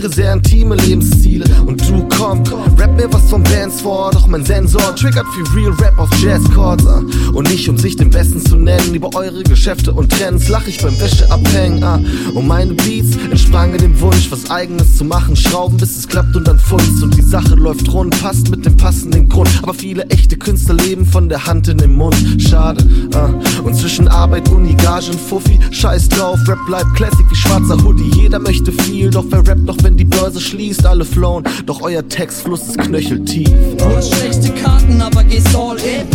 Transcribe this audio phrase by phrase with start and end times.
[0.00, 1.44] präferiere sehr intime Lebensziele.
[1.66, 2.42] Und du komm,
[2.78, 6.86] rap mir was von Bands vor, mein Sensor triggert für Real Rap auf Jazz Chords
[6.86, 7.02] ah.
[7.32, 10.80] und nicht um sich den Besten zu nennen, über eure Geschäfte und Trends lach ich
[10.80, 12.00] beim Wäscheabhängen ah.
[12.34, 16.46] und meine Beats entsprangen dem Wunsch, was eigenes zu machen, schrauben bis es klappt und
[16.46, 20.36] dann funzt und die Sache läuft rund, passt mit dem passenden Grund, aber viele echte
[20.36, 22.84] Künstler leben von der Hand in den Mund, schade
[23.14, 23.30] ah.
[23.64, 28.10] und zwischen Arbeit, Uni, Gage und Fuffi, scheiß drauf, Rap bleibt Classic wie schwarzer Hoodie,
[28.14, 32.06] jeder möchte viel, doch wer rappt noch, wenn die Börse schließt, alle flown, doch euer
[32.08, 33.50] Textfluss ist knöcheltief.
[33.80, 36.06] Hast schlechte Karten, aber gehst all in.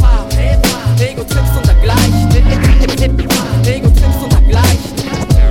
[1.02, 2.30] Ego trippst und dergleichen.
[3.66, 4.96] Ego und.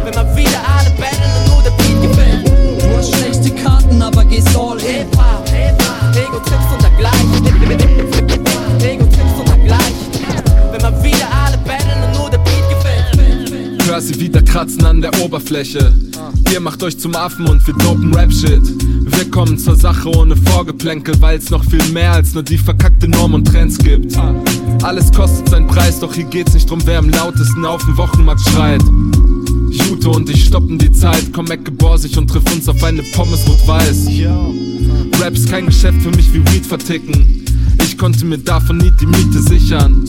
[0.04, 2.44] Wenn man wieder alle battlen und nur der Beat gefällt.
[3.04, 5.06] Schlechte Karten, aber gehst all in.
[6.16, 7.46] Ego trippst und dergleichen.
[8.80, 9.94] Ego trippst und dergleichen.
[10.70, 13.88] Wenn man wieder alle battlen und nur der Beat gefällt.
[13.88, 15.92] Hör sie wieder kratzen an der Oberfläche.
[16.52, 18.62] Ihr macht euch zum Affen und wir dopen Rap-Shit.
[19.16, 23.34] Wir kommen zur Sache ohne Vorgeplänkel, weil's noch viel mehr als nur die verkackte Norm
[23.34, 24.16] und Trends gibt.
[24.82, 28.42] Alles kostet seinen Preis, doch hier geht's nicht drum, wer am lautesten auf dem Wochenmarkt
[28.48, 28.82] schreit.
[29.70, 33.46] Jute und ich stoppen die Zeit, komm Ecke borsig und triff uns auf eine Pommes
[33.48, 34.08] rot-weiß.
[35.20, 37.44] Rap ist kein Geschäft für mich wie Weed verticken.
[37.82, 40.04] Ich konnte mir davon nie die Miete sichern.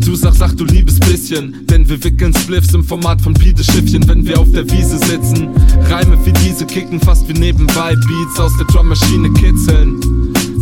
[0.00, 4.06] Du sagst, ach du liebes bisschen, denn wir wickeln Spliffs im Format von Pide Schiffchen,
[4.08, 5.48] wenn wir auf der Wiese sitzen.
[5.88, 10.00] Reime wie diese kicken fast wie nebenbei, Beats aus der Drummaschine kitzeln.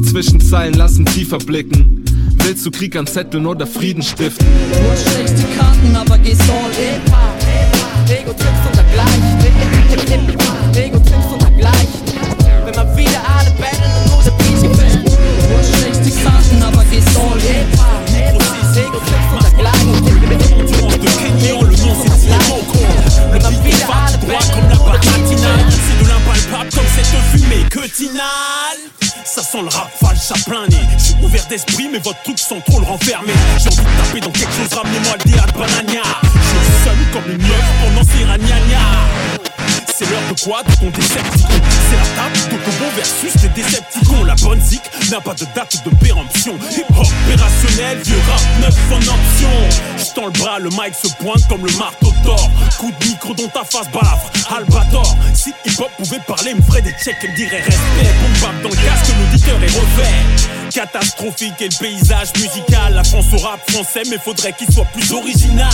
[0.04, 2.04] Zwischenzeilen lassen tiefer blicken.
[2.44, 4.46] Willst du Krieg anzetteln oder Frieden stiften?
[4.90, 7.00] Hast schlechte Karten, aber gehst all in.
[8.12, 9.38] Ego trippst und dergleichen.
[10.76, 12.00] Ego trippst und dergleichen.
[12.64, 14.62] Wenn man wieder alle battlen und nur der Beat.
[14.62, 18.03] Du hast schlechte Karten, aber gehst all in.
[18.94, 20.04] Ego trippst und dergleichen.
[21.00, 22.78] de Kenyon, le nom c'est Tiemoko
[23.32, 28.78] Le est fat, droit comme la baratina C'est de l'impalpable comme cette fumée que Tinal
[29.24, 30.86] ça sent le rap falche à plein nez
[31.20, 34.52] ouvert d'esprit mais votre truc sent trop le renfermer J'ai envie de taper dans quelque
[34.52, 39.53] chose, ramenez-moi le déat banania Je seul comme une meuf pendant ces ragnagnas
[39.96, 41.54] c'est l'heure de quoi De ton décepticon
[41.88, 45.90] C'est la table d'Otobo versus les décepticons La bonne zik n'a pas de date de
[45.96, 46.54] péremption.
[46.70, 49.50] Hip hop opérationnel, vieux rap neuf en option.
[49.98, 52.50] Je le bras, le mic se pointe comme le marteau d'or.
[52.78, 55.16] Coup de micro dans ta face balafre, Albator.
[55.32, 58.14] Si hip hop pouvait parler, me ferait des checks et me dirait respect.
[58.20, 60.54] Boom bap dans le casque, l'auditeur est refait.
[60.70, 62.94] Catastrophique est le paysage musical.
[62.94, 65.68] La France au rap français mais faudrait qu'il soit plus original.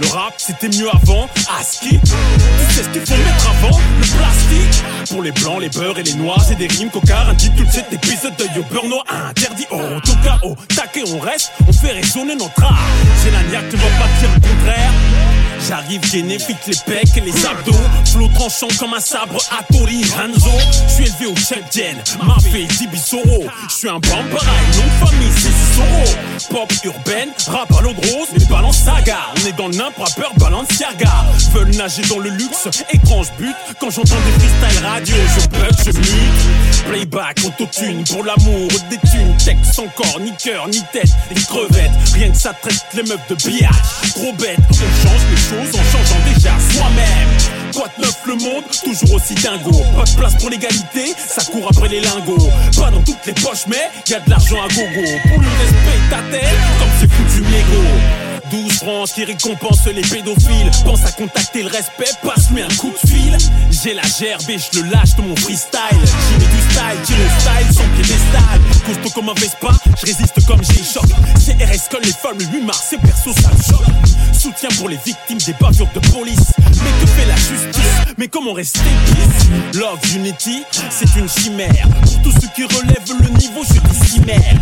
[0.00, 1.28] Le rap c'était mieux avant,
[1.60, 4.84] ASCII Tu sais ce qu'il faut mettre Le plastique.
[5.10, 7.28] Pour les blancs, les beurs et les noirs C'est des rimes cocards.
[7.28, 11.52] Intitule cet épisode de Yo Burno Interdit au tout cas au taquet on reste.
[11.68, 12.78] On fait résonner notre art.
[13.22, 14.92] J'ai la niaque, tu vas pas dire le contraire
[15.68, 17.72] J'arrive gainé, fixe les pecs et les abdos.
[18.12, 20.50] Flot tranchant comme un sabre Atori Hanzo
[20.88, 24.46] Je suis élevé au Tchadjen, Mafé, Dibisoro Je suis un bambara,
[24.76, 26.18] nom de famille c'est Soro
[26.50, 29.96] Pop urbaine, rap à l'eau de rose Les balance saga, on est dans le nimp,
[29.96, 31.24] rappeur Balenciaga.
[31.52, 33.54] Veulent nager dans le luxe, étrange but.
[33.80, 36.86] Quand j'entends des freestyle radio, je bug, je mute.
[36.88, 39.36] Playback, autotune, pour l'amour, des thunes.
[39.44, 43.26] Texte sans corps, ni cœur, ni tête, ni crevette Rien que ça traite les meufs
[43.28, 43.74] de billard
[44.14, 47.72] Trop bête, on change en changeant déjà soi-même.
[47.74, 49.72] Quoi de neuf le monde, toujours aussi dingo.
[49.96, 52.50] Pas de place pour l'égalité, ça court après les lingots.
[52.76, 55.06] Pas dans toutes les poches mais y a de l'argent à gogo.
[55.28, 60.70] Pour le respect ta tête, comme c'est foutu mégot 12 francs qui récompensent les pédophiles.
[60.84, 63.36] Pense à contacter le respect, passe-lui un coup de fil.
[63.70, 65.80] J'ai la gerbe et je le lâche de mon freestyle
[66.72, 71.06] style, j'ai le style sans piédestal Costaud comme un Vespa, je résiste comme j'ai choc
[71.34, 73.86] CRS colle les femmes le 8 mars, c'est perso ça choque.
[74.32, 76.52] Soutien pour les victimes des bavures de police.
[76.58, 78.14] Mais que fait la justice?
[78.18, 81.88] Mais comment rester peace Love Unity, c'est une chimère.
[82.02, 84.54] Pour tous ceux qui relèvent le niveau, je dis chimère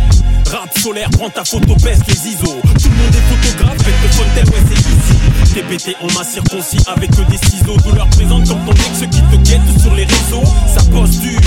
[0.51, 2.45] Rap solaire, prends ta photo, baisse les ISO.
[2.45, 5.53] Tout le monde est photographe, faites le fontaine, ouais c'est easy.
[5.53, 7.77] TPT, on m'a circoncis avec des ciseaux.
[7.77, 10.43] Douleur présente comme ton ex qui te guette sur les réseaux.
[10.67, 11.39] Ça pose dur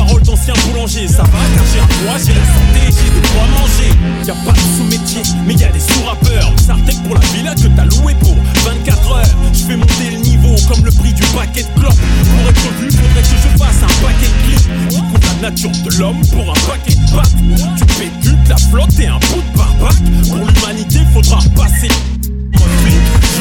[0.00, 3.44] Parole d'ancien boulanger, ça va car j'ai un poids, j'ai la santé, j'ai de quoi
[3.52, 3.92] manger.
[4.24, 6.50] Y a pas de sous-métier, mais y a des sous-rappeurs.
[6.66, 9.36] Sartec pour la villa que t'as loué pour 24 heures.
[9.52, 11.92] Je fais monter le niveau comme le prix du paquet de clopes.
[11.92, 14.88] Pour être vu, faudrait que je fasse un paquet de clips.
[14.88, 17.76] Qui compte la nature de l'homme pour un paquet de pâtes.
[17.76, 19.96] Tu pédutes la flotte et un bout de barbac.
[20.28, 21.88] Pour l'humanité, faudra repasser.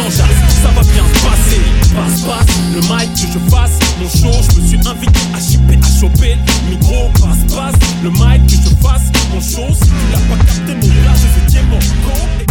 [0.07, 1.62] Ça va bien se passer.
[1.94, 3.80] Passe, passe, le mic que je fasse.
[4.00, 7.10] Mon show, je me suis invité à chipper, à choper le micro.
[7.13, 9.12] Passe, passe, le mic que je fasse.
[9.34, 12.49] Mon show, si tu l'as pas capté, mon gars, je vais dire.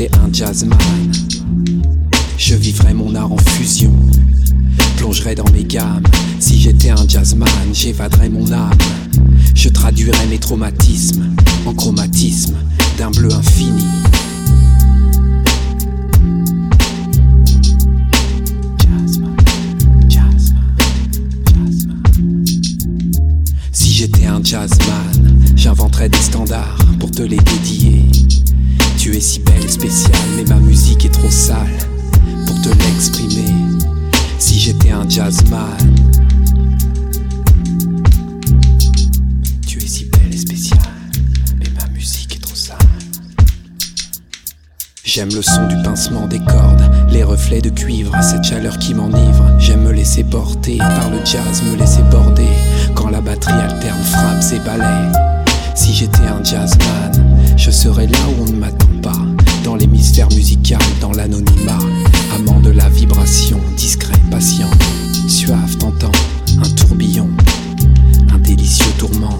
[0.00, 1.12] Si j'étais un jazzman,
[2.38, 3.92] je vivrais mon art en fusion.
[4.96, 6.04] Plongerais dans mes gammes.
[6.38, 8.78] Si j'étais un jazzman, j'évaderais mon âme.
[9.54, 11.26] Je traduirais mes traumatismes
[11.66, 12.56] en chromatisme
[12.96, 13.84] d'un bleu infini.
[23.70, 27.36] Si j'étais un jazzman, j'inventerais des standards pour te les.
[45.32, 49.44] Le son du pincement des cordes, les reflets de cuivre, cette chaleur qui m'enivre.
[49.58, 52.48] J'aime me laisser porter par le jazz, me laisser border
[52.94, 55.12] quand la batterie alterne frappes et balais.
[55.76, 57.12] Si j'étais un jazzman,
[57.56, 59.18] je serais là où on ne m'attend pas,
[59.62, 61.78] dans l'hémisphère musical, dans l'anonymat,
[62.34, 64.70] amant de la vibration, discret, patient,
[65.28, 66.12] suave, tentant,
[66.58, 67.28] un tourbillon,
[68.34, 69.38] un délicieux tourment.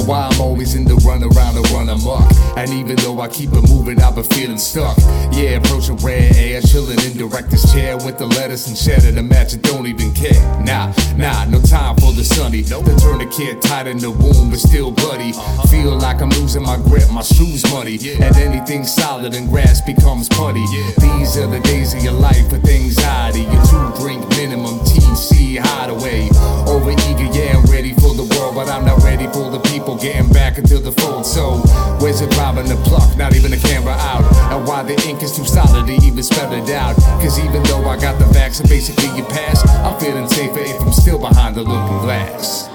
[0.00, 2.24] Now why I'm always in the run around and run amok.
[2.56, 4.96] And even though I keep it moving, I've been feeling stuck.
[5.32, 9.52] Yeah, approaching rare air, chilling in director's chair with the lettuce and cheddar to match
[9.52, 10.40] it, don't even care.
[10.64, 12.62] Nah, nah, no time for the sunny.
[12.70, 15.30] No turn the tourniquet tight in the wound, but still bloody.
[15.30, 15.68] Uh-huh.
[15.68, 17.98] Feel like I'm losing my grip, my shoes muddy.
[18.22, 20.64] And anything solid and grass becomes putty.
[21.00, 23.42] These are the days of your life with anxiety.
[23.42, 26.28] Your two drink minimum TC hideaway.
[26.66, 29.89] Over eager, yeah, I'm ready for the world, but I'm not ready for the people
[29.96, 31.26] getting back into the fold.
[31.26, 31.58] So,
[32.00, 33.16] where's it robbing the pluck?
[33.16, 34.24] Not even the camera out.
[34.52, 36.96] And why the ink is too solid to even spell it out.
[37.22, 40.92] Cause even though I got the vaccine, basically you pass, I'm feeling safer if I'm
[40.92, 42.68] still behind the looking glass.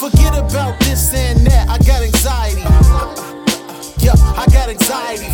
[0.00, 2.60] Forget about this and that, I got anxiety.
[3.98, 5.25] Yeah, I got anxiety.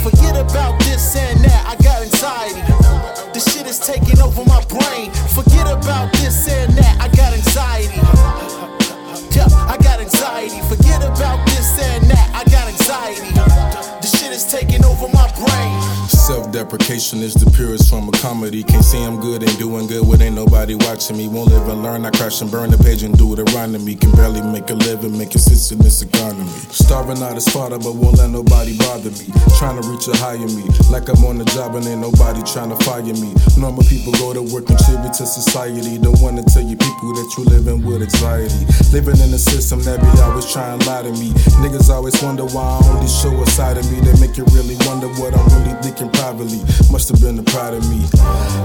[16.74, 16.81] Africa.
[16.92, 18.62] Self deprecation is the purest form of comedy.
[18.62, 21.26] Can't say I'm good, and doing good with ain't nobody watching me.
[21.26, 23.94] Won't live and learn, I crash and burn the page and do it around me.
[23.94, 26.44] Can barely make a living, make sense in this economy.
[26.68, 29.32] Starving out as father, but won't let nobody bother me.
[29.56, 32.68] Trying to reach a higher me, like I'm on the job and ain't nobody trying
[32.68, 33.32] to fire me.
[33.56, 35.96] Normal people go to work, contribute to society.
[35.96, 38.68] Don't wanna tell you people that you living with anxiety.
[38.92, 41.32] Living in a system that be always trying to lie to me.
[41.64, 44.04] Niggas always wonder why I only show a side of me.
[44.04, 46.60] They make you really wonder what I'm really thinking privately.
[46.90, 48.02] Must have been the pride of me.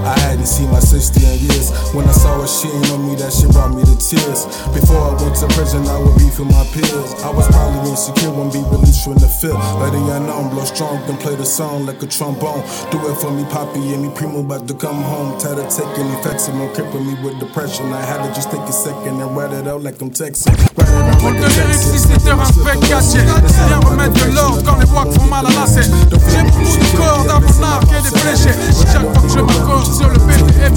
[0.04, 1.70] I hadn't seen my sister in years.
[1.92, 4.44] When I saw her cheating on me, that shit brought me to tears.
[4.72, 7.14] Before I went to prison, I would beef with my peers.
[7.24, 9.60] I was probably insecure when be released from the field.
[9.80, 12.64] But the unknown, blow strong, then play the song like a trombone.
[12.90, 15.38] Do it for me, Poppy and me, Primo about to come home.
[15.40, 17.92] Tired of taking effects and no crippling me with depression.
[17.92, 20.52] I had to just take a second and write it out like I'm texting.
[20.76, 21.92] Write it out like I'm lyrics, texting.
[21.92, 23.26] si c'était un spec gadget
[23.68, 25.88] Viens remettre de l'ordre quand les font mal à lacet
[26.30, 28.58] J'ai beaucoup de cordes à mon arc et des fléchettes
[28.92, 30.74] Chaque fois que je m'accorde sur le BPM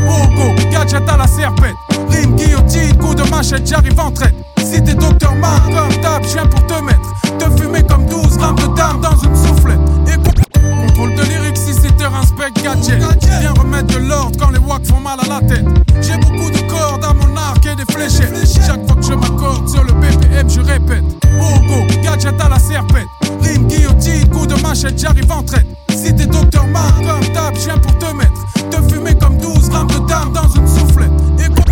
[0.00, 1.74] Bogo, gadget à la serpette.
[2.08, 4.34] Rime, guillotine, coup de machette, j'arrive en traite.
[4.58, 5.70] Si t'es docteur Mark,
[6.02, 7.14] d'hab, je viens pour te mettre.
[7.38, 9.80] Te fumer comme 12 grammes de dame dans une soufflette.
[10.06, 10.40] Écoute,
[10.86, 13.02] contrôle de lyrics si c'était un spec gadget.
[13.40, 15.66] Viens remettre de l'ordre quand les wags font mal à la tête.
[16.00, 18.34] J'ai beaucoup de cordes à mon arc et des fléchettes.
[18.66, 21.04] Chaque fois que je m'accorde sur le BPM, je répète.
[21.38, 23.06] Bogo, gadget à la serpette.
[23.42, 25.66] Rime, guillotine, coup de machette, j'arrive en traite
[26.02, 28.46] Si t'es docteur comme d'hab, je viens pour te mettre.
[28.70, 31.10] Te fumer comme 12 grammes de dame dans une soufflette.
[31.38, 31.66] Écoute,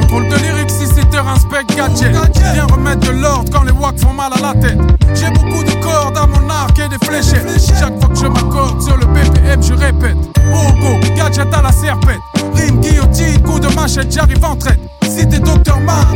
[0.00, 2.16] Contrôle de lyrics si c'était un spec gadget.
[2.54, 4.78] Viens remettre de l'ordre quand les wags font mal à la tête.
[5.14, 7.46] J'ai beaucoup de cordes à mon arc et des fléchettes.
[7.78, 10.16] Chaque fois que je m'accorde sur le BPM je répète.
[10.50, 12.20] Bogo, gadget à la serpette.
[12.54, 14.80] Rime, guillotine, coup de machette, j'arrive en traite.
[15.02, 16.13] Si t'es docteur Mark,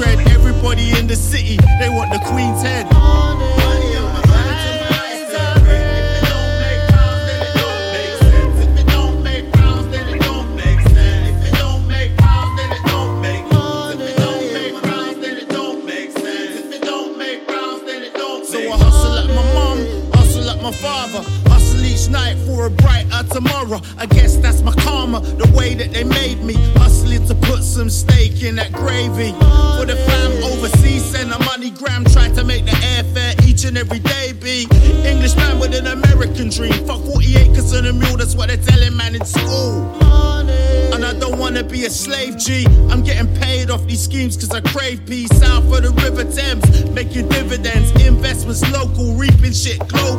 [0.00, 0.18] dread.
[0.28, 2.86] Everybody in the city, they want the Queen's head.
[48.50, 49.78] was local, reaping shit.
[49.78, 50.09] Close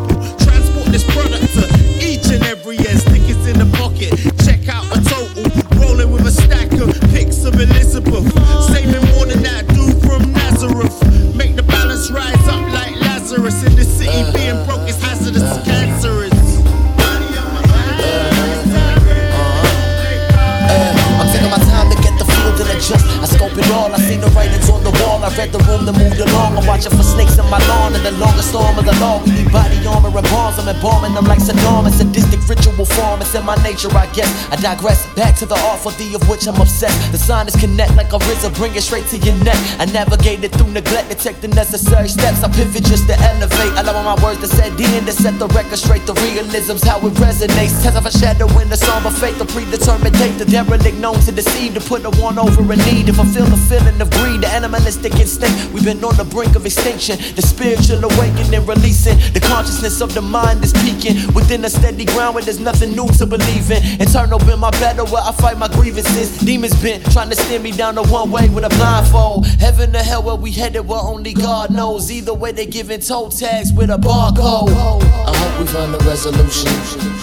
[32.96, 33.22] form.
[33.22, 34.30] It's in my nature, I guess.
[34.52, 35.08] I digress.
[35.16, 37.12] Back to the for thee of which I'm obsessed.
[37.12, 38.56] The sign is connect like a RZA.
[38.56, 39.58] Bring it straight to your neck.
[39.80, 42.44] I navigated through neglect to take the necessary steps.
[42.44, 43.74] I pivot just to elevate.
[43.78, 46.06] I love my words to set in to set the record straight.
[46.06, 47.82] The realism's how it resonates.
[47.84, 50.38] Test of a shadow in the song of faith, The predetermined date.
[50.38, 51.74] The derelict known to deceive.
[51.76, 53.08] To put a one over a need.
[53.08, 54.42] To fulfill the feeling of greed.
[54.42, 55.74] The animalistic instinct.
[55.74, 57.18] We've been on the brink of extinction.
[57.36, 59.18] The spiritual awakening, releasing.
[59.34, 61.34] The consciousness of the mind is peaking.
[61.34, 63.82] Within a steady ground where there's nothing new to believe in.
[64.02, 66.38] Eternal been my battle where I fight my grievances.
[66.40, 69.46] Demons been trying to steer me down the one way with a blindfold.
[69.60, 72.12] Heaven to hell where we headed, where only God knows.
[72.12, 74.70] Either way, they giving toe tags with a barcode.
[74.72, 76.72] I hope we find the resolution.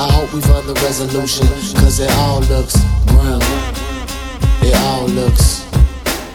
[0.00, 1.46] I hope we find the resolution.
[1.80, 3.40] Cause it all looks grim.
[4.62, 5.64] It all looks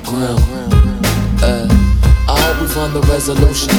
[0.03, 0.37] grim.
[1.41, 1.67] Uh,
[2.27, 3.73] I hope we find the resolution.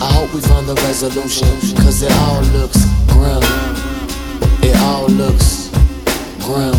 [0.00, 1.48] I hope we find the resolution.
[1.82, 3.87] Cause it all looks grim.
[4.88, 5.68] All looks
[6.40, 6.72] grim.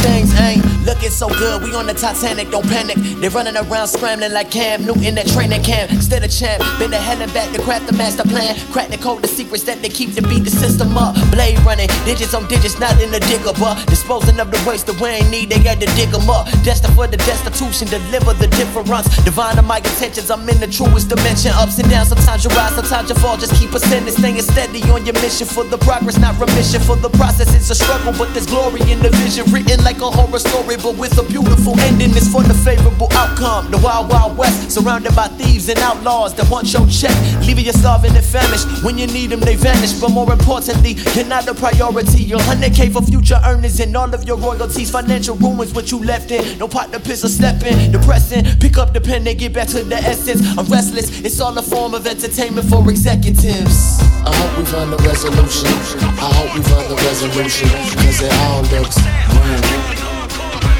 [0.00, 1.62] Things ain't looking so good.
[1.62, 2.96] We on the Titanic, don't panic.
[2.96, 5.90] They running around scrambling like Cam Newton at training camp.
[5.90, 8.56] Instead of champ, been to hell and back to craft the master plan.
[8.70, 11.14] Crack the code, the secrets that they keep to beat the system up.
[11.30, 15.00] Blade running, digits on digits, not in the digger, but disposing of the waste that
[15.00, 15.50] we ain't need.
[15.50, 16.46] They had to dig them up.
[16.62, 19.08] Destined for the destitution, deliver the difference.
[19.24, 21.52] Divine of my intentions, I'm in the truest dimension.
[21.54, 23.36] Ups and downs, sometimes you rise, sometimes you fall.
[23.36, 26.80] Just keep ascending, staying steady on your mission for the progress, not remission.
[26.80, 29.50] For the process, it's a struggle, but there's glory in the vision.
[29.52, 32.10] Written like a horror story, but with a beautiful ending.
[32.10, 33.70] It's for the favorable outcome.
[33.70, 37.14] The wild, wild west, surrounded by thieves and outlaws that want your check.
[37.46, 38.66] Leaving you starving and famished.
[38.82, 39.92] When you need them, they vanish.
[40.00, 42.22] But more importantly, you're not a priority.
[42.22, 44.90] Your 100k for future earnings and all of your royalties.
[44.90, 46.58] Financial ruins, what you left in.
[46.58, 47.92] No partner, piss or stepping.
[47.92, 48.44] Depressing.
[48.58, 50.40] Pick up the pen and get back to the essence.
[50.58, 51.20] I'm restless.
[51.20, 54.00] It's all a form of entertainment for executives.
[54.24, 55.68] I hope we find the resolution.
[55.68, 57.68] I hope we find the resolution.
[57.68, 58.96] Cause it all looks
[59.28, 60.03] grim.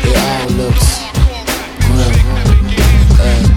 [0.06, 1.00] It all looks
[1.88, 2.24] grim.
[3.16, 3.54] Uh,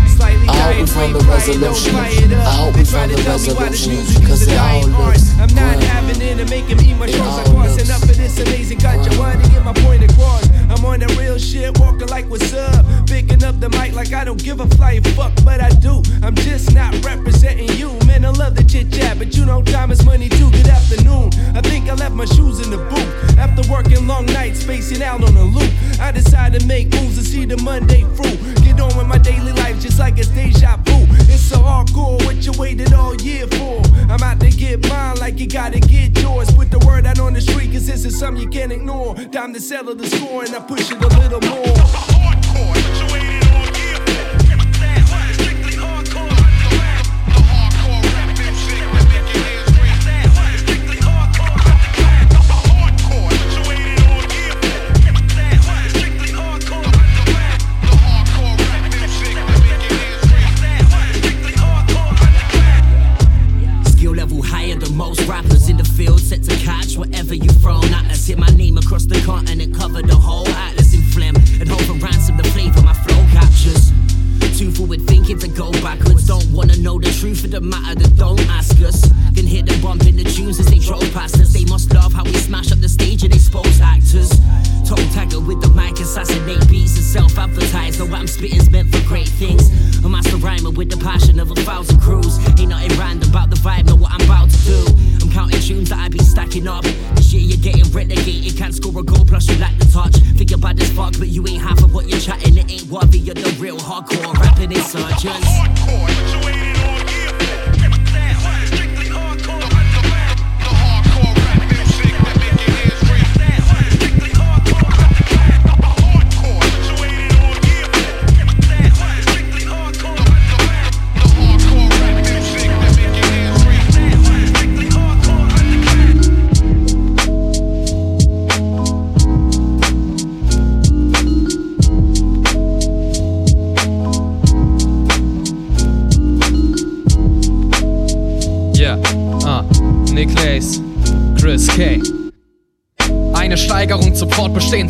[0.50, 1.96] I hope we find the resolution.
[1.96, 4.26] I hope we find the resolution.
[4.26, 7.22] Cause it all looks I'm not having it and making me my It shows.
[7.22, 9.20] I all crossing up for this amazing culture.
[9.20, 10.47] Wanna get my point across.
[10.70, 12.86] I'm on that real shit, walking like what's up.
[13.08, 16.04] Picking up the mic like I don't give a flying fuck, but I do.
[16.22, 17.94] I'm just not representing you.
[18.06, 20.52] Man, I love the chit chat, but you know time is money too.
[20.52, 21.32] Good afternoon.
[21.56, 23.38] I think I left my shoes in the booth.
[23.38, 25.72] After working long nights, spacing out on a loop.
[26.00, 28.38] I decided to make moves to see the Monday through.
[28.64, 31.06] Get on with my daily life just like it's deja vu.
[31.32, 33.82] It's so hardcore what you waited all year for.
[34.10, 36.52] I'm out to get mine like you gotta get yours.
[36.54, 39.16] Put the word out on the street, cause this is something you can't ignore.
[39.16, 42.37] Time to settle the score and I push it a little more.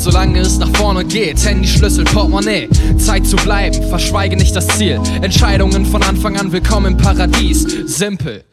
[0.08, 1.46] Solange es nach vorne geht.
[1.46, 2.70] Handy, Schlüssel, Portemonnaie.
[2.98, 5.02] Zeit zu bleiben, verschweige nicht das Ziel.
[5.22, 7.64] Entscheidungen von Anfang an willkommen im Paradies.
[7.88, 8.46] Simpel.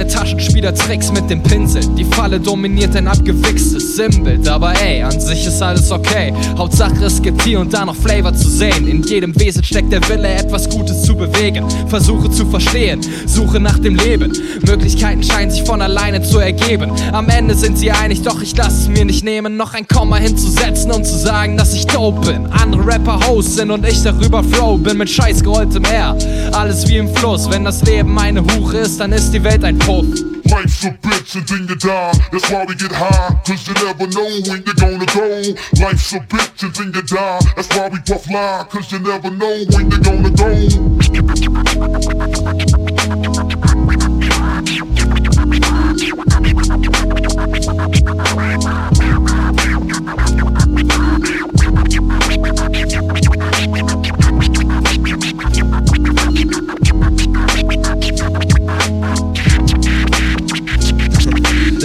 [0.00, 1.82] Kein keine Taschenspieler-Tricks mit dem Pinsel.
[1.98, 4.48] Die Falle dominiert ein abgewichstes Sinnbild.
[4.48, 6.32] Aber ey, an sich ist alles okay.
[6.56, 8.88] Hauptsache es gibt hier und da noch Flavor zu sehen.
[8.88, 11.66] In jedem Wesen steckt der Wille, etwas Gutes zu bewegen.
[11.88, 14.32] Versuche zu verstehen, suche nach dem Leben.
[14.66, 16.92] Möglichkeiten scheinen sich von alleine zu ergeben.
[17.12, 20.16] Am Ende sind sie einig, doch ich lasse es mir nicht nehmen, noch ein Komma
[20.16, 22.46] hinzusetzen, um zu sagen, dass ich dope bin.
[22.46, 26.16] Andere Rapper Host sind und ich darüber flow bin mit scheiß gerolltem R.
[26.52, 29.78] Alles wie im Fluss, wenn das Leben eine Hure ist, dann ist die Welt ein
[29.90, 32.12] Life's a bitch and then you die.
[32.30, 35.42] That's why we get high, cause you never know when you're gonna go.
[35.82, 37.40] Life's a bitch and then you die.
[37.56, 40.30] That's why we puff lie, cause you never know when you're gonna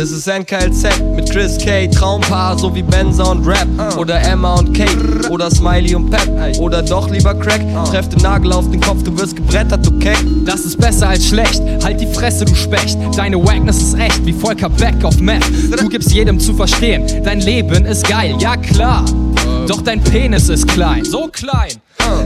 [0.05, 1.87] Das ist NKLZ mit Chris K.
[1.87, 3.67] Traumpaar, so wie Benza und Rap.
[3.97, 5.31] Oder Emma und Kate.
[5.31, 6.59] Oder Smiley und Pep.
[6.59, 7.61] Oder doch lieber Crack.
[7.85, 10.19] Treff den Nagel auf den Kopf, du wirst gebrettert, du Keck.
[10.45, 11.59] Das ist besser als schlecht.
[11.83, 12.99] Halt die Fresse, du Specht.
[13.17, 15.43] Deine Wackness ist echt, wie Volker Beck auf Meth.
[15.75, 19.05] Du gibst jedem zu verstehen, dein Leben ist geil, ja klar.
[19.67, 21.71] Doch dein Penis ist klein, so klein.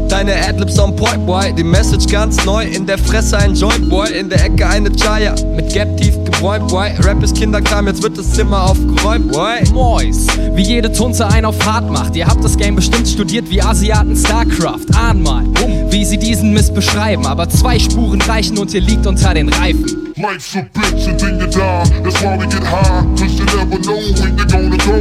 [0.10, 1.54] Deine Adlibs on point, boy.
[1.54, 2.65] Die Message ganz neu.
[2.65, 4.12] In der Fresse ein Joint, boy.
[4.12, 5.36] In der Ecke eine Chaya.
[5.56, 6.89] Mit Gap tief gebräumt, boy.
[7.00, 9.63] Rap ist Kinderkram, jetzt wird das Zimmer aufgeräumt, boy.
[9.72, 12.15] Mois, wie jede Tunze ein auf hart macht.
[12.15, 14.86] Ihr habt das Game bestimmt studiert wie Asiaten StarCraft.
[14.96, 15.44] Ahn mal,
[15.89, 17.26] wie sie diesen Mist beschreiben.
[17.26, 20.09] Aber zwei Spuren reichen und ihr liegt unter den Reifen.
[20.20, 21.88] Life's a bitch then you die.
[22.04, 25.00] That's why we get high, cause you never know when you're gonna go.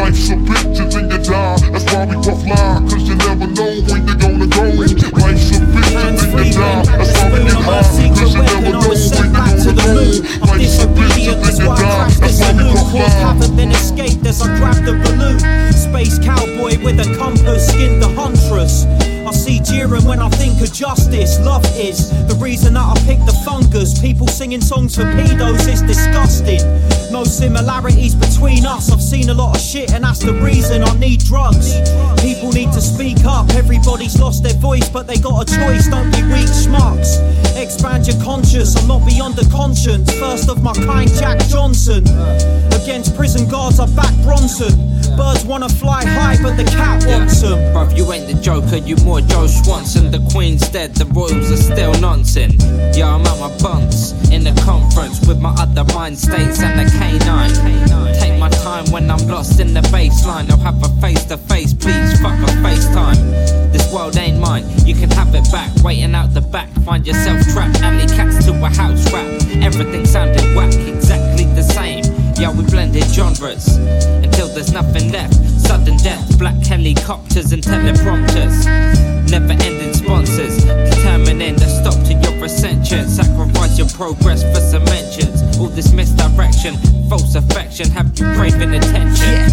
[0.00, 1.60] Life's a bitch then you die.
[1.68, 4.64] That's why we puff lie, cause you never know when you're gonna go.
[5.20, 6.82] Life's a bitch then you die.
[6.96, 9.94] That's why we get high, cause you never know when you're gonna go.
[10.48, 12.08] Life's a bitch then you die.
[12.24, 13.08] That's why we puff lie.
[13.20, 14.94] haven't as I grab the.
[15.76, 18.86] Space cowboy with a compass, skinned the huntress.
[19.26, 21.40] I see jeering when I think of justice.
[21.40, 23.98] Love is the reason that I pick the fungus.
[23.98, 26.60] People singing songs for pedos is disgusting.
[27.10, 28.92] No similarities between us.
[28.92, 31.72] I've seen a lot of shit, and that's the reason I need drugs.
[32.20, 33.48] People need to speak up.
[33.54, 35.88] Everybody's lost their voice, but they got a choice.
[35.88, 37.33] Don't be weak schmucks.
[37.64, 38.76] Expand your conscience.
[38.76, 40.12] I'm not beyond the conscience.
[40.20, 42.04] First of my kind, Jack Johnson.
[42.76, 44.76] Against prison guards, I back Bronson.
[45.16, 47.56] Birds wanna fly high, but the cat wants them.
[47.72, 50.10] Bruv, you ain't the Joker, you more Joe Swanson.
[50.10, 52.62] The Queen's dead, the Royals are still nonsense.
[52.94, 56.84] Yeah, I'm at my bunks in the conference with my other mind states and the
[56.84, 58.20] K9.
[58.20, 60.50] Take my time when I'm lost in the baseline.
[60.50, 63.63] I'll have a face to face, please fuck a FaceTime.
[63.94, 65.70] World ain't mine, you can have it back.
[65.84, 67.80] Waiting out the back, find yourself trapped.
[67.80, 69.24] Alley cats to a house rap.
[69.62, 72.02] Everything sounded whack, exactly the same.
[72.34, 75.34] Yeah, we blended genres until there's nothing left.
[75.34, 79.13] Sudden death, black helicopters and teleprompters.
[79.30, 83.08] Never ending sponsors, determining the stop to your ascension.
[83.08, 85.58] Sacrifice your progress for some mentions.
[85.58, 86.76] All this misdirection,
[87.08, 89.52] false affection, have you craving attention?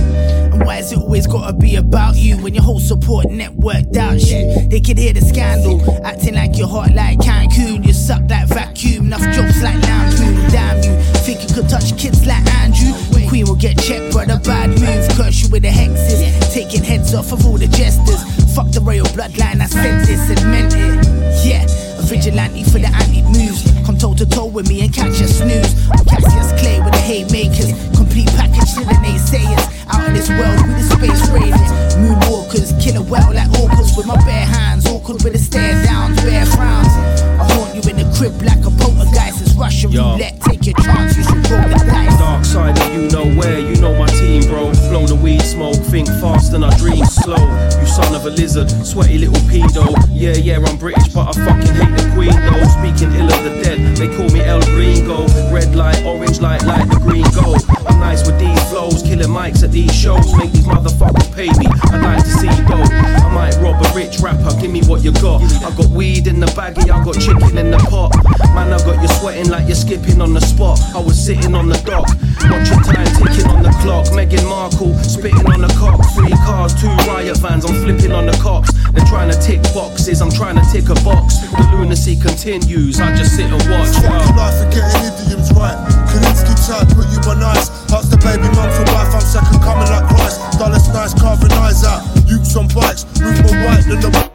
[0.53, 4.29] And why has it always gotta be about you when your whole support network doubts
[4.29, 4.67] you?
[4.67, 7.85] They can hear the scandal, acting like you're hot like Cancun.
[7.85, 10.35] You suck like vacuum, enough jokes like Lampoon.
[10.51, 12.93] Damn you, think you could touch kids like Andrew?
[13.29, 15.17] Queen will get checked, a bad move.
[15.17, 18.30] Curse you with the hexes, taking heads off of all the jesters.
[18.55, 19.67] Fuck the royal bloodline, I
[20.03, 20.91] this and meant it.
[21.39, 21.63] Yeah,
[21.95, 23.63] a vigilante for the anti moves.
[23.85, 25.71] Come toe to toe with me and catch a snooze.
[25.87, 27.71] I'm Cassius Clay with the haymakers.
[27.95, 29.63] Complete package to the naysayers.
[29.87, 31.71] Out of this world with the space raiders.
[31.95, 34.85] Moonwalkers, killer well like orcas with my bare hands.
[34.85, 36.91] Awkward with the stare downs, bare frowns.
[37.39, 39.47] I haunt you in the crib like a poltergeist.
[39.47, 40.19] It's Russian Yo.
[40.19, 40.41] roulette.
[40.41, 42.10] Take your chance, you should roll the dice.
[42.41, 44.73] Dark side of you know where, you know my team, bro.
[44.89, 47.37] Flow the weed smoke, think fast and I dream slow.
[47.79, 49.93] You son of a lizard, sweaty little pedo.
[50.09, 52.65] Yeah, yeah, I'm British, but I fucking hate the queen though.
[52.81, 55.27] Speaking ill of the dead, they call me El Gringo.
[55.53, 57.61] Red light, orange light, like the green gold.
[57.85, 60.33] I'm nice with these flows, killing mics at these shows.
[60.35, 61.67] Make these motherfuckers pay me.
[61.93, 62.81] I'd like to see you go.
[62.81, 65.43] I might rob a rich rapper, give me what you got.
[65.61, 68.17] I got weed in the baggie, I got chicken in the pot.
[68.55, 70.81] Man, I got you sweating like you're skipping on the spot.
[70.95, 72.09] I was sitting on the dock,
[72.49, 74.07] watch your time ticking on the clock.
[74.13, 75.99] Meghan Markle spitting on the cock.
[76.15, 78.71] Three cars, two riot vans, I'm flipping on the cops.
[78.91, 81.39] They're trying to tick boxes, I'm trying to tick a box.
[81.51, 83.91] The lunacy continues, I just sit and watch.
[83.99, 85.77] Fuck your life and getting idioms right.
[86.11, 87.69] Kalinsky type, put you on ice.
[87.91, 90.39] Ask the baby mum for wife, I'm second coming like Christ.
[90.59, 92.03] Dollars nice, carving eyes out.
[92.27, 94.30] Ukes on bikes, roof more white than the.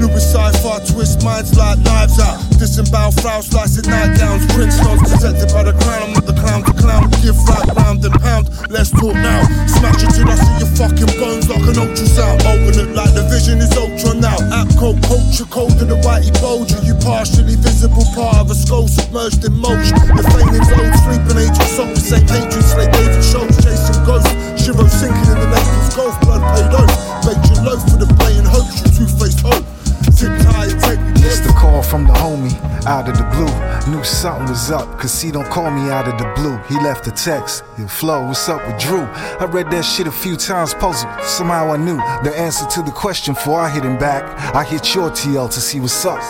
[0.00, 2.40] Lumicide, far twist, minds like knives out.
[2.56, 4.48] Disembowel, frows, slicing night downs.
[4.56, 6.08] Prince stones protected by the crown.
[6.08, 7.04] I'm not the clown to clown.
[7.20, 8.48] Give right, round and pound.
[8.72, 9.44] Let's talk now.
[9.68, 12.40] Smash it till I see your fucking bones like an ultrasound.
[12.48, 14.40] Open it like the vision is ultra now.
[14.56, 16.80] Apco, culture colder than whitey bulger.
[16.80, 20.00] You partially visible part of a skull submerged in motion.
[20.16, 22.24] The failing's old sleeping agent, soul, St.
[22.24, 24.32] Patrick's, Slay David Schultz, chasing ghosts.
[24.56, 26.88] Shiro sinking in the Naples Gulf, blood paid oath.
[27.20, 29.79] Baked your loaf for the blatant hoax, you two faced hope.
[30.22, 32.54] It's the call from the homie
[32.84, 33.90] out of the blue.
[33.90, 36.58] Knew something was up, cause he don't call me out of the blue.
[36.68, 37.64] He left a text.
[37.78, 39.00] Yo, Flo, what's up with Drew?
[39.00, 41.10] I read that shit a few times puzzled.
[41.22, 44.24] Somehow I knew the answer to the question before I hit him back.
[44.54, 46.20] I hit your TL to see what's up.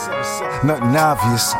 [0.62, 1.50] Nothing obvious.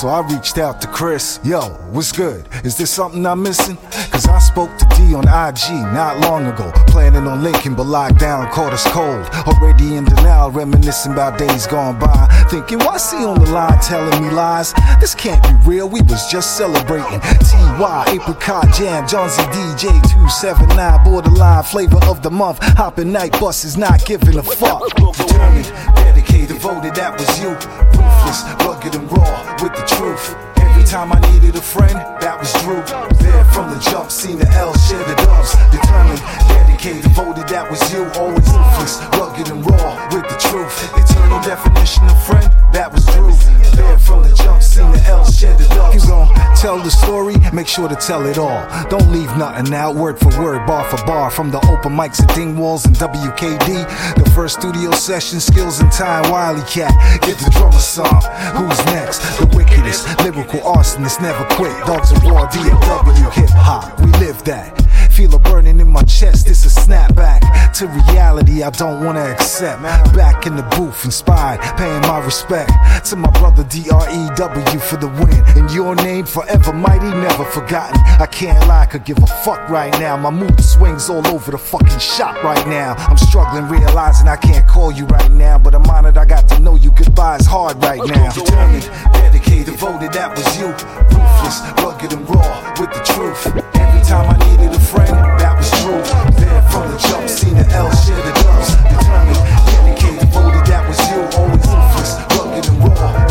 [0.00, 1.40] So I reached out to Chris.
[1.42, 2.46] Yo, what's good?
[2.62, 3.78] Is there something I'm missing?
[4.20, 6.70] Cause I spoke to D on IG not long ago.
[6.88, 9.24] Planning on linking, but lockdown caught us cold.
[9.46, 12.28] Already in denial, reminiscing about days gone by.
[12.50, 14.74] Thinking, why see on the line telling me lies?
[15.00, 17.18] This can't be real, we was just celebrating.
[17.20, 22.58] TY, Apricot Jam, John Z DJ 279, borderline flavor of the month.
[22.76, 24.84] Hopping night buses, not giving a fuck.
[25.16, 27.56] Determined, dedicated, devoted, that was you.
[27.96, 30.49] Ruthless, rugged and raw with the truth.
[30.90, 32.82] Time I needed a friend, that was Drew.
[33.22, 35.54] There from the jump, seen the L, share the dubs.
[35.70, 36.18] Determined,
[36.50, 38.10] dedicated, devoted, that was you.
[38.18, 40.74] Always ruthless, rugged and raw with the truth.
[40.98, 43.30] Eternal definition of friend, that was Drew.
[43.78, 45.94] There from the jump, seen the L, share the dubs.
[45.94, 46.26] You gon'
[46.56, 48.66] tell the story, make sure to tell it all.
[48.90, 51.30] Don't leave nothing out, word for word, bar for bar.
[51.30, 53.86] From the open mics at Dingwalls and WKD.
[54.18, 56.90] The first studio session, skills and time, Wiley Cat.
[57.22, 58.22] Get the drummer song.
[58.58, 59.20] Who's next?
[59.38, 61.72] The wickedest, lyrical arsonist, never quit.
[61.86, 64.00] Dogs of War, DFW, hip hop.
[64.00, 64.89] We live that.
[65.20, 67.40] Feel a burning in my chest, it's a snapback
[67.74, 69.82] to reality I don't wanna accept.
[70.16, 72.72] Back in the booth, inspired, paying my respect
[73.10, 75.44] to my brother DREW for the win.
[75.58, 78.00] In your name, forever mighty, never forgotten.
[78.18, 80.16] I can't lie, could give a fuck right now.
[80.16, 82.94] My mood swings all over the fucking shop right now.
[82.96, 86.58] I'm struggling, realizing I can't call you right now, but I'm honored I got to
[86.60, 86.92] know you.
[86.92, 88.32] Goodbye is hard right now.
[88.32, 90.68] Determined, dedicated, devoted, that was you.
[91.12, 93.89] Ruthless, rugged and raw with the truth.
[94.10, 96.02] Time I needed a friend, that was true.
[96.42, 98.74] There from the jump, seen the L, share the dubs.
[98.90, 99.38] Determined,
[99.70, 101.22] dedicated, devoted, that was you.
[101.38, 103.29] Always ruthless, rugged and raw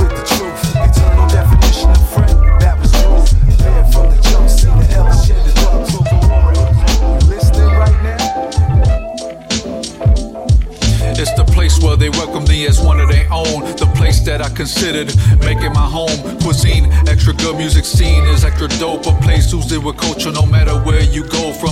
[12.66, 13.62] as one of their own.
[13.76, 16.18] The place that I considered making my home.
[16.42, 19.06] Cuisine, extra good music scene is extra dope.
[19.08, 21.54] A place oozed with culture no matter where you go.
[21.54, 21.69] From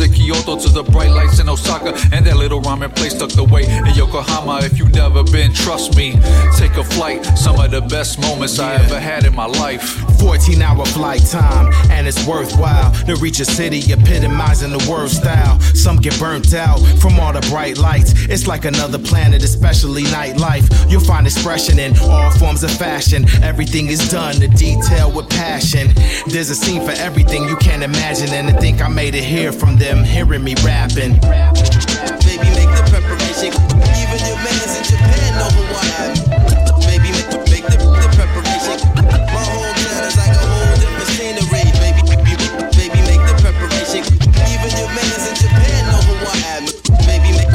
[0.00, 1.96] in Kyoto to the bright lights in Osaka.
[2.12, 4.60] And that little ramen place tucked away in Yokohama.
[4.62, 6.12] If you've never been, trust me.
[6.56, 7.24] Take a flight.
[7.38, 9.82] Some of the best moments I ever had in my life.
[10.18, 15.60] 14 hour flight time, and it's worthwhile to reach a city epitomizing the world style.
[15.60, 18.12] Some get burnt out from all the bright lights.
[18.28, 20.68] It's like another planet, especially nightlife.
[20.90, 23.26] You'll find expression in all forms of fashion.
[23.42, 25.88] Everything is done to detail with passion.
[26.26, 29.52] There's a scene for everything you can't imagine, and I think I made it here
[29.52, 31.16] from them hearing me rapping.
[32.20, 33.56] Baby, make the preparation.
[33.96, 36.12] Even your mans in Japan know who I am.
[36.84, 38.76] Baby, make, make the, the preparation.
[39.32, 41.64] My hometown is like a whole different scenery.
[41.80, 42.36] Baby, baby,
[42.76, 44.04] baby, make the preparation.
[44.52, 46.64] Even your mans in Japan know who I am.
[47.08, 47.48] Baby, make,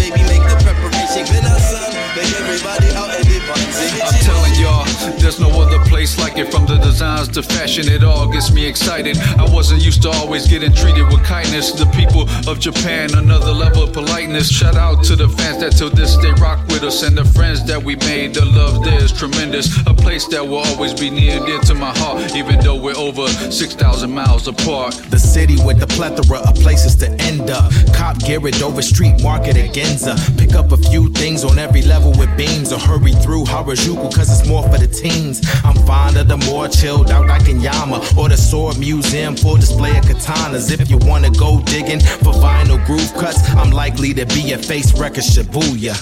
[0.00, 1.28] baby, make the preparation.
[1.28, 4.88] Then I son, make everybody out and they I'm telling y'all,
[5.20, 6.52] there's no other place like it.
[6.52, 9.16] From the designs to fashion, it all gets me excited.
[9.38, 11.72] I wasn't used to always getting treated with kindness.
[11.72, 14.50] The people of Japan, another level of politeness.
[14.50, 17.64] Shout out to the fans that till this day rock with us, and the friends
[17.64, 18.34] that we made.
[18.34, 19.66] The love there is tremendous.
[19.86, 22.96] A place that will always be near and dear to my heart, even though we're
[22.96, 24.94] over 6,000 miles apart.
[25.08, 27.72] The city with the plethora of places to end up.
[27.94, 30.14] Cop Garrett over street market at Ginza.
[30.38, 34.28] Pick up a few things on every level with beams or hurry through Harajuku cause
[34.30, 35.40] it's more for the teens.
[35.64, 39.56] I'm fond of the more chilled out like in Yama or the sword museum full
[39.56, 40.66] display of katanas.
[40.72, 44.90] If you wanna go digging for vinyl groove cuts, I'm likely to be a face
[44.98, 45.94] record Shibuya.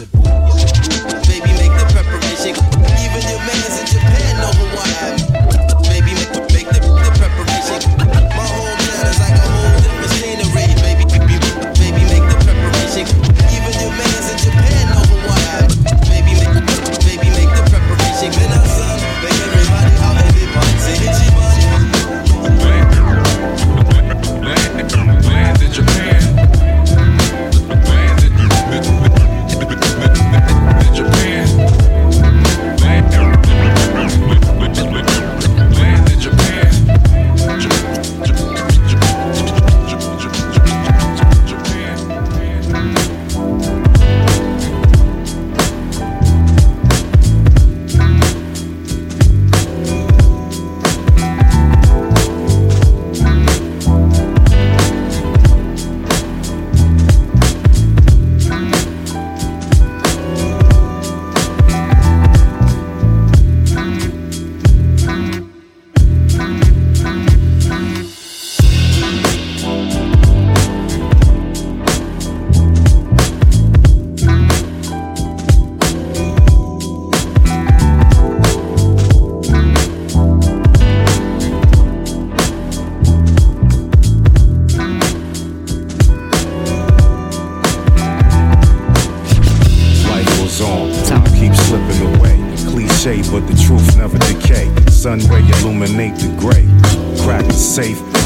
[1.28, 2.54] Baby, make the preparation.
[3.04, 5.21] Even your mans in Japan know who I am.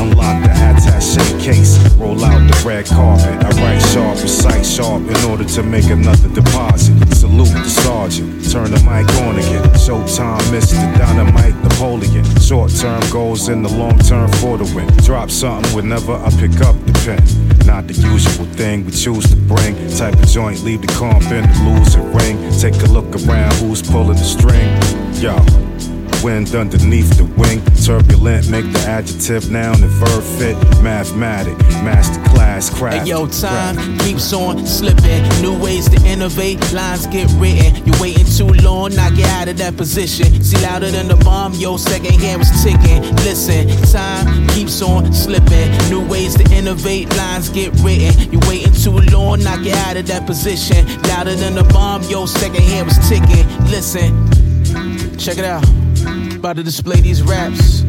[0.07, 1.79] Unlock the attache case.
[1.95, 3.45] Roll out the red carpet.
[3.45, 6.95] I write sharp, recite sharp in order to make another deposit.
[7.15, 9.65] Salute the sergeant, turn the mic on again.
[9.75, 10.77] Showtime, Mr.
[10.99, 12.25] Dynamite Napoleon.
[12.41, 14.89] Short term goals in the long term for the win.
[15.05, 17.67] Drop something whenever I pick up the pen.
[17.67, 19.75] Not the usual thing we choose to bring.
[19.97, 22.37] Type of joint, leave the comp in the losing ring.
[22.59, 24.71] Take a look around, who's pulling the string?
[25.21, 25.66] Yo
[26.23, 27.63] wind underneath the wing.
[27.85, 30.57] Turbulent, make the adjective noun and verb fit.
[30.83, 33.07] Mathematic, master class, craft.
[33.07, 35.23] Hey, yo, time keeps on slipping.
[35.41, 37.85] New ways to innovate, lines get written.
[37.87, 40.43] You're waiting too long, knock get out of that position.
[40.43, 43.03] See, louder than the bomb, yo, second hand was ticking.
[43.25, 45.71] Listen, time keeps on slipping.
[45.91, 48.33] New ways to innovate, lines get written.
[48.33, 50.87] You're waiting too long, knock get out of that position.
[51.03, 53.47] Louder than the bomb, yo, second hand was ticking.
[53.71, 54.11] Listen,
[55.19, 55.65] check it out.
[56.37, 57.83] About to display these raps.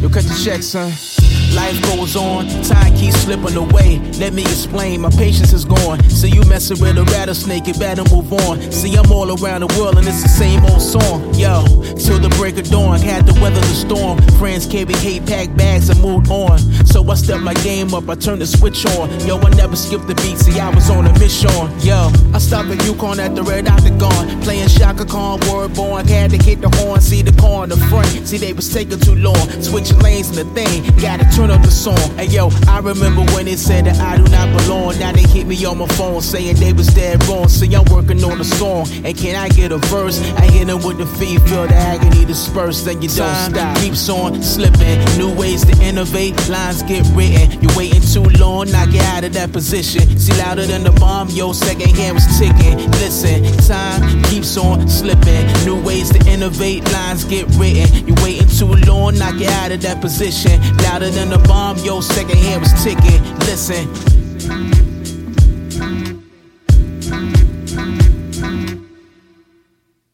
[0.00, 1.27] Yo, cut the check, son.
[1.54, 3.98] Life goes on, time keeps slipping away.
[4.18, 6.02] Let me explain, my patience is gone.
[6.10, 8.60] See you messing with a rattlesnake, you better move on.
[8.72, 11.34] See, I'm all around the world and it's the same old song.
[11.34, 11.64] Yo,
[11.96, 14.18] till the break of dawn, had to weather the storm.
[14.38, 16.58] Friends carry hate, pack bags and moved on.
[16.86, 19.08] So I stepped my game up, I turned the switch on.
[19.26, 21.50] Yo, I never skipped the beat, see, I was on a mission.
[21.80, 24.40] Yo, I stopped at Yukon at the Red Octagon.
[24.42, 27.76] Playing Chaka Khan, word born, had to hit the horn, see the car in the
[27.88, 28.08] front.
[28.26, 29.48] See, they was taking too long.
[29.62, 31.96] Switching lanes in the thing, gotta turn up the song.
[32.18, 34.98] Hey yo, I remember when they said that I do not belong.
[34.98, 37.48] Now they hit me on my phone saying they was dead wrong.
[37.48, 40.18] See, I'm working on a song, and can I get a verse?
[40.34, 43.78] I hit them with the feet, feel the agony dispersed, then you don't stop.
[43.78, 47.62] Keeps on slipping, new ways to innovate, lines get written.
[47.62, 50.18] You're waiting too long, knock you out of that position.
[50.18, 52.78] See, louder than the bomb, yo, second hand was ticking.
[52.98, 58.08] Listen, time keeps on slipping, new ways to innovate, lines get written.
[58.08, 60.60] You're waiting too long, knock you out of that position.
[60.82, 63.22] Louder than the bomb, yo, second hand was ticking.
[63.40, 64.87] Listen.